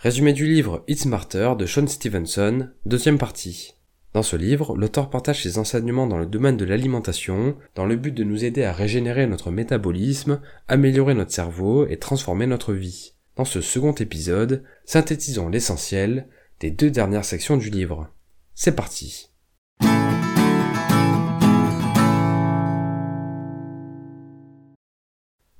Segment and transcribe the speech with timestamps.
[0.00, 3.74] Résumé du livre It's Smarter de Sean Stevenson, deuxième partie.
[4.12, 8.14] Dans ce livre, l'auteur partage ses enseignements dans le domaine de l'alimentation, dans le but
[8.14, 13.14] de nous aider à régénérer notre métabolisme, améliorer notre cerveau et transformer notre vie.
[13.34, 16.28] Dans ce second épisode, synthétisons l'essentiel
[16.60, 18.08] des deux dernières sections du livre.
[18.54, 19.30] C'est parti.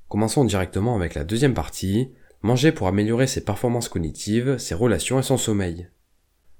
[0.07, 5.23] Commençons directement avec la deuxième partie, Manger pour améliorer ses performances cognitives, ses relations et
[5.23, 5.89] son sommeil.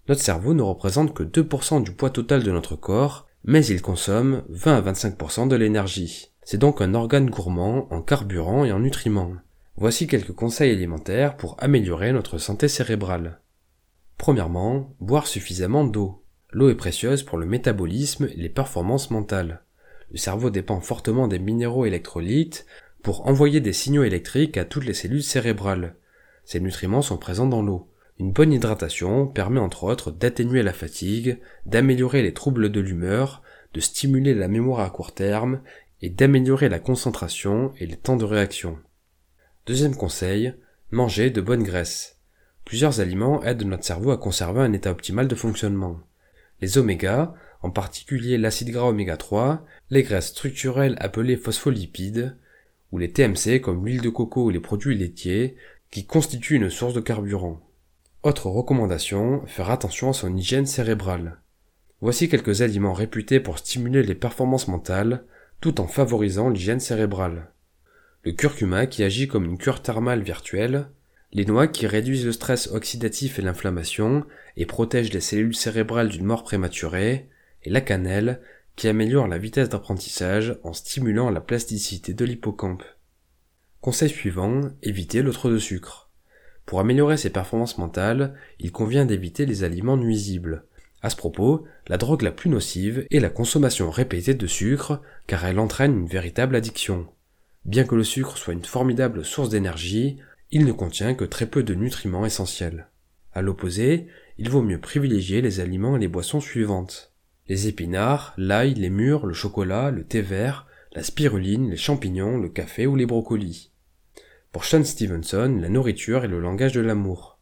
[0.07, 4.43] Notre cerveau ne représente que 2% du poids total de notre corps, mais il consomme
[4.49, 6.31] 20 à 25% de l'énergie.
[6.43, 9.33] C'est donc un organe gourmand en carburant et en nutriments.
[9.77, 13.39] Voici quelques conseils alimentaires pour améliorer notre santé cérébrale.
[14.17, 16.25] Premièrement, boire suffisamment d'eau.
[16.51, 19.63] L'eau est précieuse pour le métabolisme et les performances mentales.
[20.11, 22.65] Le cerveau dépend fortement des minéraux électrolytes,
[23.01, 25.95] pour envoyer des signaux électriques à toutes les cellules cérébrales.
[26.43, 27.89] Ces nutriments sont présents dans l'eau.
[28.19, 33.41] Une bonne hydratation permet entre autres d'atténuer la fatigue, d'améliorer les troubles de l'humeur,
[33.73, 35.61] de stimuler la mémoire à court terme
[36.01, 38.77] et d'améliorer la concentration et les temps de réaction.
[39.65, 40.53] Deuxième conseil,
[40.91, 42.17] manger de bonnes graisses.
[42.65, 45.99] Plusieurs aliments aident notre cerveau à conserver un état optimal de fonctionnement.
[46.61, 52.35] Les oméga, en particulier l'acide gras oméga 3, les graisses structurelles appelées phospholipides,
[52.91, 55.55] ou les TMC comme l'huile de coco ou les produits laitiers
[55.91, 57.61] qui constituent une source de carburant.
[58.23, 61.39] Autre recommandation, faire attention à son hygiène cérébrale.
[62.01, 65.23] Voici quelques aliments réputés pour stimuler les performances mentales
[65.61, 67.51] tout en favorisant l'hygiène cérébrale.
[68.23, 70.89] Le curcuma qui agit comme une cure thermale virtuelle,
[71.31, 74.25] les noix qui réduisent le stress oxydatif et l'inflammation
[74.57, 77.29] et protègent les cellules cérébrales d'une mort prématurée,
[77.63, 78.41] et la cannelle
[78.79, 82.83] qui améliore la vitesse d'apprentissage en stimulant la plasticité de l'hippocampe.
[83.81, 86.09] Conseil suivant, éviter le trop de sucre.
[86.65, 90.63] Pour améliorer ses performances mentales, il convient d'éviter les aliments nuisibles.
[91.01, 95.43] À ce propos, la drogue la plus nocive est la consommation répétée de sucre, car
[95.43, 97.05] elle entraîne une véritable addiction.
[97.65, 100.19] Bien que le sucre soit une formidable source d'énergie,
[100.51, 102.87] il ne contient que très peu de nutriments essentiels.
[103.33, 107.09] À l'opposé, il vaut mieux privilégier les aliments et les boissons suivantes
[107.49, 112.47] les épinards, l'ail, les mûres, le chocolat, le thé vert, la spiruline, les champignons, le
[112.47, 113.71] café ou les brocolis.
[114.51, 117.39] Pour Sean Stevenson, la nourriture est le langage de l'amour,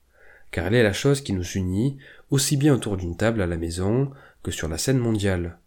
[0.49, 1.97] car elle est la chose qui nous unit
[2.31, 4.11] aussi bien autour d'une table à la maison
[4.43, 5.59] que sur la scène mondiale.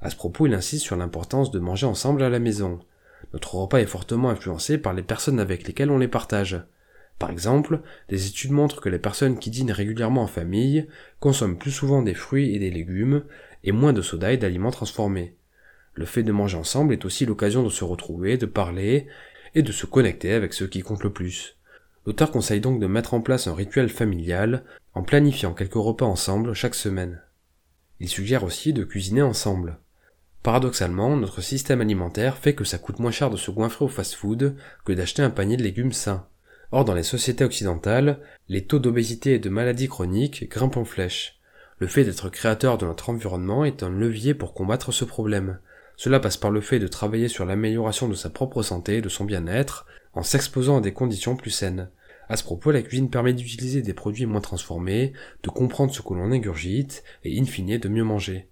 [0.00, 2.80] À ce propos, il insiste sur l'importance de manger ensemble à la maison.
[3.32, 6.60] Notre repas est fortement influencé par les personnes avec lesquelles on les partage.
[7.18, 10.88] Par exemple, des études montrent que les personnes qui dînent régulièrement en famille
[11.20, 13.22] consomment plus souvent des fruits et des légumes
[13.64, 15.36] et moins de soda et d'aliments transformés.
[15.94, 19.06] Le fait de manger ensemble est aussi l'occasion de se retrouver, de parler
[19.54, 21.56] et de se connecter avec ceux qui comptent le plus.
[22.06, 26.52] L'auteur conseille donc de mettre en place un rituel familial en planifiant quelques repas ensemble
[26.52, 27.22] chaque semaine.
[28.00, 29.78] Il suggère aussi de cuisiner ensemble.
[30.42, 34.56] Paradoxalement, notre système alimentaire fait que ça coûte moins cher de se goinfrer au fast-food
[34.84, 36.26] que d'acheter un panier de légumes sains.
[36.70, 41.40] Or, dans les sociétés occidentales, les taux d'obésité et de maladies chroniques grimpent en flèche.
[41.78, 45.58] Le fait d'être créateur de notre environnement est un levier pour combattre ce problème.
[45.96, 49.08] Cela passe par le fait de travailler sur l'amélioration de sa propre santé et de
[49.08, 51.90] son bien-être, en s'exposant à des conditions plus saines.
[52.28, 55.12] À ce propos, la cuisine permet d'utiliser des produits moins transformés,
[55.42, 58.48] de comprendre ce que l'on ingurgite, et in fine de mieux manger.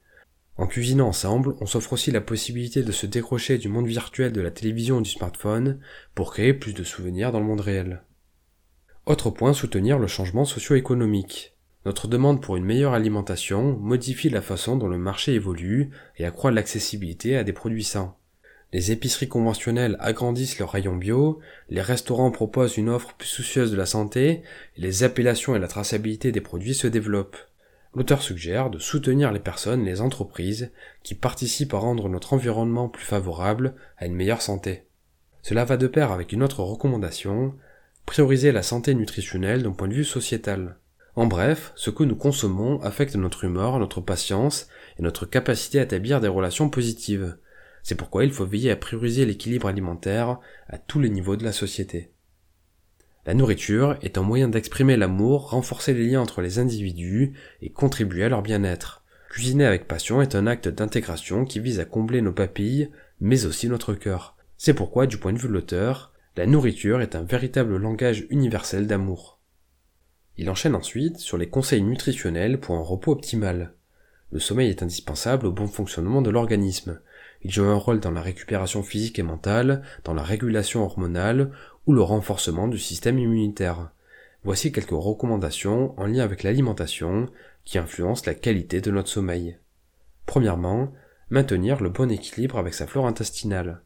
[0.56, 4.40] En cuisinant ensemble, on s'offre aussi la possibilité de se décrocher du monde virtuel de
[4.42, 5.80] la télévision ou du smartphone
[6.14, 8.02] pour créer plus de souvenirs dans le monde réel.
[9.06, 11.51] Autre point, soutenir le changement socio-économique.
[11.84, 16.52] Notre demande pour une meilleure alimentation modifie la façon dont le marché évolue et accroît
[16.52, 18.14] l'accessibilité à des produits sains.
[18.72, 23.76] Les épiceries conventionnelles agrandissent leurs rayons bio, les restaurants proposent une offre plus soucieuse de
[23.76, 24.42] la santé,
[24.76, 27.36] les appellations et la traçabilité des produits se développent.
[27.94, 30.70] L'auteur suggère de soutenir les personnes et les entreprises
[31.02, 34.84] qui participent à rendre notre environnement plus favorable à une meilleure santé.
[35.42, 37.54] Cela va de pair avec une autre recommandation,
[38.06, 40.76] prioriser la santé nutritionnelle d'un point de vue sociétal.
[41.14, 45.82] En bref, ce que nous consommons affecte notre humeur, notre patience et notre capacité à
[45.82, 47.36] établir des relations positives.
[47.82, 50.38] C'est pourquoi il faut veiller à prioriser l'équilibre alimentaire
[50.68, 52.12] à tous les niveaux de la société.
[53.26, 58.24] La nourriture est un moyen d'exprimer l'amour, renforcer les liens entre les individus et contribuer
[58.24, 59.04] à leur bien-être.
[59.30, 62.90] Cuisiner avec passion est un acte d'intégration qui vise à combler nos papilles,
[63.20, 64.36] mais aussi notre cœur.
[64.56, 68.86] C'est pourquoi, du point de vue de l'auteur, la nourriture est un véritable langage universel
[68.86, 69.41] d'amour.
[70.38, 73.74] Il enchaîne ensuite sur les conseils nutritionnels pour un repos optimal.
[74.32, 77.00] Le sommeil est indispensable au bon fonctionnement de l'organisme.
[77.42, 81.50] Il joue un rôle dans la récupération physique et mentale, dans la régulation hormonale
[81.86, 83.90] ou le renforcement du système immunitaire.
[84.44, 87.28] Voici quelques recommandations en lien avec l'alimentation
[87.64, 89.58] qui influencent la qualité de notre sommeil.
[90.26, 90.92] Premièrement,
[91.30, 93.82] maintenir le bon équilibre avec sa flore intestinale.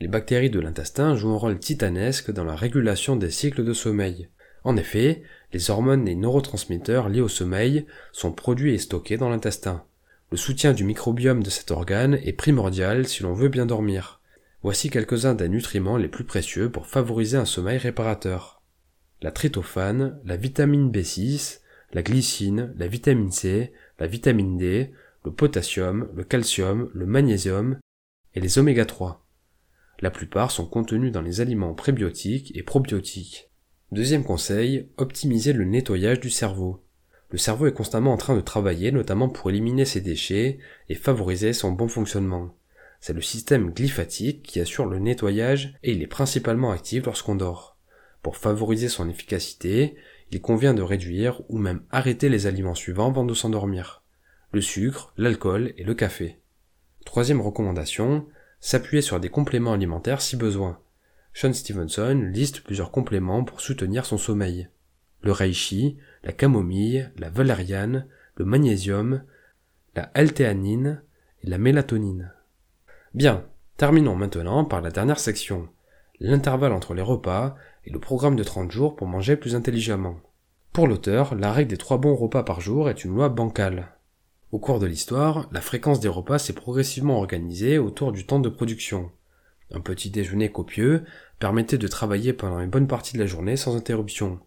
[0.00, 4.28] Les bactéries de l'intestin jouent un rôle titanesque dans la régulation des cycles de sommeil.
[4.64, 9.84] En effet, les hormones et neurotransmetteurs liés au sommeil sont produits et stockés dans l'intestin.
[10.30, 14.20] Le soutien du microbiome de cet organe est primordial si l'on veut bien dormir.
[14.62, 18.60] Voici quelques-uns des nutriments les plus précieux pour favoriser un sommeil réparateur
[19.22, 21.60] la tryptophane, la vitamine B6,
[21.92, 24.92] la glycine, la vitamine C, la vitamine D,
[25.24, 27.78] le potassium, le calcium, le magnésium
[28.34, 29.26] et les oméga 3.
[30.00, 33.49] La plupart sont contenus dans les aliments prébiotiques et probiotiques.
[33.92, 36.80] Deuxième conseil, optimiser le nettoyage du cerveau.
[37.30, 40.58] Le cerveau est constamment en train de travailler notamment pour éliminer ses déchets
[40.88, 42.54] et favoriser son bon fonctionnement.
[43.00, 47.78] C'est le système glyphatique qui assure le nettoyage et il est principalement actif lorsqu'on dort.
[48.22, 49.96] Pour favoriser son efficacité,
[50.30, 54.04] il convient de réduire ou même arrêter les aliments suivants avant de s'endormir.
[54.52, 56.38] Le sucre, l'alcool et le café.
[57.04, 58.26] Troisième recommandation,
[58.60, 60.78] s'appuyer sur des compléments alimentaires si besoin.
[61.32, 64.68] Sean Stevenson liste plusieurs compléments pour soutenir son sommeil.
[65.22, 68.06] Le reishi, la camomille, la valériane,
[68.36, 69.22] le magnésium,
[69.94, 71.02] la altéanine
[71.42, 72.32] et la mélatonine.
[73.14, 73.44] Bien,
[73.76, 75.68] terminons maintenant par la dernière section,
[76.20, 80.20] l'intervalle entre les repas et le programme de 30 jours pour manger plus intelligemment.
[80.72, 83.88] Pour l'auteur, la règle des trois bons repas par jour est une loi bancale.
[84.52, 88.48] Au cours de l'histoire, la fréquence des repas s'est progressivement organisée autour du temps de
[88.48, 89.10] production.
[89.72, 91.04] Un petit déjeuner copieux
[91.38, 94.40] permettait de travailler pendant une bonne partie de la journée sans interruption.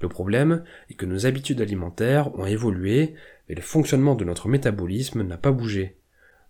[0.00, 3.14] Le problème est que nos habitudes alimentaires ont évolué,
[3.48, 5.96] mais le fonctionnement de notre métabolisme n'a pas bougé.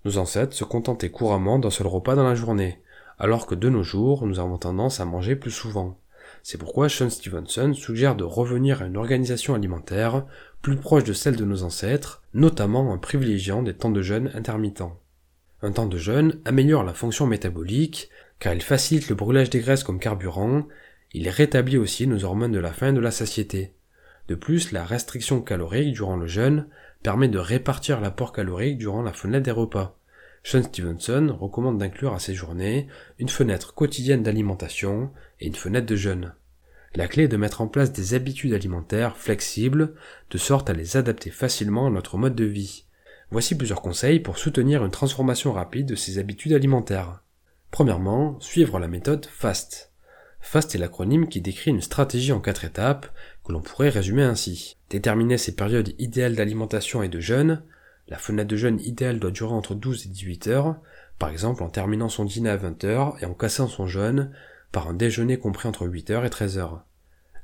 [0.04, 2.80] Nos ancêtres se contentaient couramment d'un seul repas dans la journée,
[3.18, 5.98] alors que de nos jours, nous avons tendance à manger plus souvent.
[6.42, 10.26] C'est pourquoi Sean Stevenson suggère de revenir à une organisation alimentaire
[10.60, 14.98] plus proche de celle de nos ancêtres, notamment en privilégiant des temps de jeûne intermittents.
[15.64, 19.82] Un temps de jeûne améliore la fonction métabolique, car il facilite le brûlage des graisses
[19.82, 20.68] comme carburant,
[21.14, 23.72] il rétablit aussi nos hormones de la faim et de la satiété.
[24.28, 26.66] De plus, la restriction calorique durant le jeûne
[27.02, 29.98] permet de répartir l'apport calorique durant la fenêtre des repas.
[30.42, 32.86] Sean Stevenson recommande d'inclure à ces journées
[33.18, 36.34] une fenêtre quotidienne d'alimentation et une fenêtre de jeûne.
[36.94, 39.94] La clé est de mettre en place des habitudes alimentaires flexibles
[40.30, 42.84] de sorte à les adapter facilement à notre mode de vie.
[43.30, 47.22] Voici plusieurs conseils pour soutenir une transformation rapide de ces habitudes alimentaires.
[47.70, 49.90] Premièrement, suivre la méthode FAST.
[50.40, 53.06] FAST est l'acronyme qui décrit une stratégie en quatre étapes
[53.44, 54.76] que l'on pourrait résumer ainsi.
[54.90, 57.62] Déterminer ses périodes idéales d'alimentation et de jeûne,
[58.08, 60.76] la fenêtre de jeûne idéale doit durer entre 12 et 18 heures,
[61.18, 64.30] par exemple en terminant son dîner à 20 heures et en cassant son jeûne
[64.72, 66.84] par un déjeuner compris entre 8 heures et 13 heures.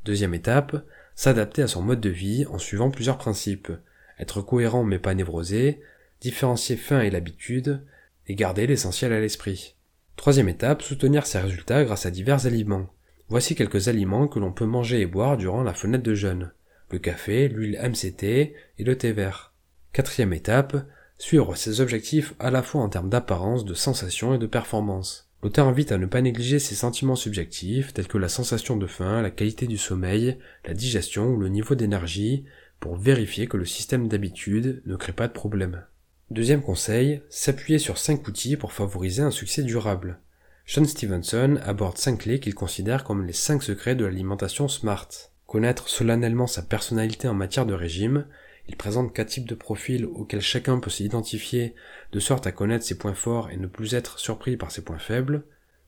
[0.04, 0.76] Deuxième étape,
[1.14, 3.72] s'adapter à son mode de vie en suivant plusieurs principes.
[4.20, 5.80] Être cohérent mais pas névrosé,
[6.20, 7.84] différencier faim et l'habitude,
[8.26, 9.74] et garder l'essentiel à l'esprit.
[10.16, 12.86] Troisième étape, soutenir ses résultats grâce à divers aliments.
[13.30, 16.52] Voici quelques aliments que l'on peut manger et boire durant la fenêtre de jeûne.
[16.90, 19.54] Le café, l'huile MCT et le thé vert.
[19.92, 20.76] Quatrième étape,
[21.16, 25.30] suivre ses objectifs à la fois en termes d'apparence, de sensation et de performance.
[25.42, 29.22] L'auteur invite à ne pas négliger ses sentiments subjectifs tels que la sensation de faim,
[29.22, 30.36] la qualité du sommeil,
[30.66, 32.44] la digestion ou le niveau d'énergie
[32.80, 35.84] pour vérifier que le système d'habitude ne crée pas de problème.
[36.30, 40.18] Deuxième conseil, s'appuyer sur cinq outils pour favoriser un succès durable.
[40.66, 45.08] Sean Stevenson aborde cinq clés qu'il considère comme les cinq secrets de l'alimentation smart.
[45.46, 48.26] Connaître solennellement sa personnalité en matière de régime,
[48.68, 51.74] il présente quatre types de profils auxquels chacun peut s'identifier
[52.12, 55.00] de sorte à connaître ses points forts et ne plus être surpris par ses points
[55.00, 55.44] faibles,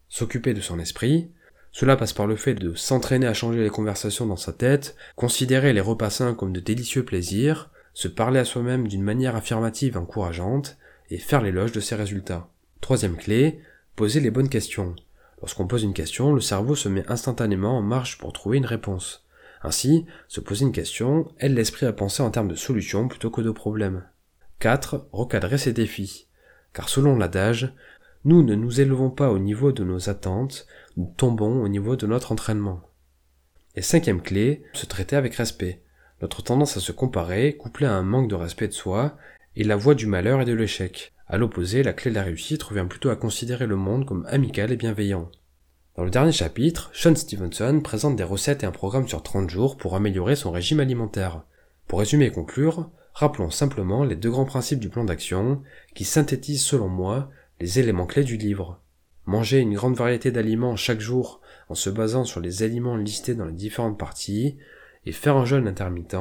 [0.09, 1.31] s'occuper de son esprit,
[1.73, 5.73] cela passe par le fait de s'entraîner à changer les conversations dans sa tête, considérer
[5.73, 9.99] les repas sains comme de délicieux plaisirs, se parler à soi-même d'une manière affirmative et
[9.99, 10.77] encourageante,
[11.11, 12.49] et faire l'éloge de ses résultats.
[12.81, 13.61] Troisième clé,
[13.97, 14.95] poser les bonnes questions.
[15.41, 19.27] Lorsqu'on pose une question, le cerveau se met instantanément en marche pour trouver une réponse.
[19.63, 23.41] Ainsi, se poser une question aide l'esprit à penser en termes de solutions plutôt que
[23.41, 24.05] de problèmes.
[24.59, 25.09] 4.
[25.13, 26.29] Recadrer ses défis.
[26.73, 27.75] Car selon l'adage,
[28.25, 32.07] nous ne nous élevons pas au niveau de nos attentes, nous tombons au niveau de
[32.07, 32.81] notre entraînement.
[33.75, 35.83] Et cinquième clé, se traiter avec respect.
[36.21, 39.17] Notre tendance à se comparer, couplée à un manque de respect de soi,
[39.57, 41.13] est la voie du malheur et de l'échec.
[41.27, 44.71] À l'opposé, la clé de la réussite revient plutôt à considérer le monde comme amical
[44.71, 45.31] et bienveillant.
[45.97, 49.77] Dans le dernier chapitre, Sean Stevenson présente des recettes et un programme sur 30 jours
[49.77, 51.43] pour améliorer son régime alimentaire.
[51.89, 55.63] Pour résumer et conclure, rappelons simplement les deux grands principes du plan d'action
[55.95, 57.31] qui synthétisent selon moi
[57.63, 58.83] les éléments clés du livre.
[59.25, 63.45] Manger une grande variété d'aliments chaque jour en se basant sur les aliments listés dans
[63.45, 64.59] les différentes parties,
[65.07, 66.17] et faire un jeûne intermittent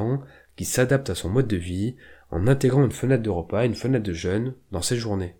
[0.54, 1.96] qui s'adapte à son mode de vie
[2.30, 5.34] en intégrant une fenêtre de repas et une fenêtre de jeûne dans ses journées.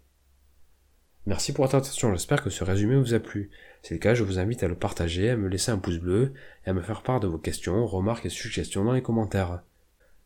[1.26, 3.50] Merci pour votre attention, j'espère que ce résumé vous a plu.
[3.82, 5.98] Si c'est le cas, je vous invite à le partager, à me laisser un pouce
[5.98, 6.32] bleu
[6.66, 9.62] et à me faire part de vos questions, remarques et suggestions dans les commentaires.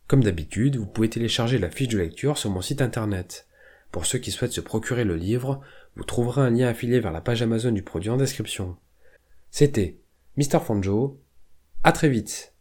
[0.08, 3.45] Comme d'habitude, vous pouvez télécharger la fiche de lecture sur mon site internet.
[3.90, 5.60] Pour ceux qui souhaitent se procurer le livre,
[5.96, 8.76] vous trouverez un lien affilié vers la page Amazon du produit en description.
[9.50, 9.98] C'était
[10.36, 10.60] Mr.
[10.60, 11.20] Fanjo.
[11.82, 12.52] À très vite.